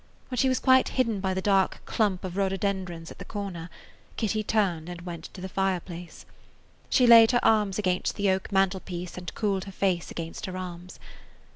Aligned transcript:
When 0.29 0.37
she 0.39 0.49
was 0.49 0.57
quite 0.59 0.89
hidden 0.97 1.19
by 1.19 1.35
the 1.35 1.43
dark 1.43 1.83
clump 1.85 2.23
of 2.23 2.35
rhododendrons 2.35 3.11
at 3.11 3.19
the 3.19 3.23
corner, 3.23 3.69
Kitty 4.17 4.41
turned 4.41 4.89
and 4.89 5.01
went 5.01 5.25
to 5.25 5.41
the 5.41 5.47
fireplace. 5.47 6.25
She 6.89 7.05
laid 7.05 7.29
her 7.33 7.39
arms 7.45 7.77
against 7.77 8.15
the 8.15 8.31
oak 8.31 8.51
mantel 8.51 8.79
piece 8.79 9.15
and 9.15 9.31
cooled 9.35 9.65
her 9.65 9.71
face 9.71 10.09
against 10.09 10.47
her 10.47 10.57
arms. 10.57 10.99